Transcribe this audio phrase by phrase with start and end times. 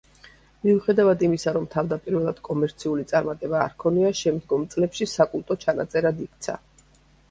[0.61, 6.63] მიუხედავად იმისა, რომ თავდაპირველად კომერციული წარმატება არ ჰქონია, შემდგომ წლებში საკულტო ჩანაწერად იქცა.